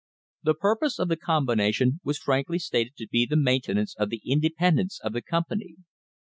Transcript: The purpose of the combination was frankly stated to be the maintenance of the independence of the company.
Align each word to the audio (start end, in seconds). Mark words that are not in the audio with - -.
The 0.41 0.55
purpose 0.55 0.97
of 0.97 1.09
the 1.09 1.15
combination 1.15 1.99
was 2.03 2.17
frankly 2.17 2.57
stated 2.57 2.95
to 2.95 3.07
be 3.07 3.27
the 3.27 3.35
maintenance 3.37 3.93
of 3.99 4.09
the 4.09 4.23
independence 4.25 4.99
of 5.03 5.13
the 5.13 5.21
company. 5.21 5.75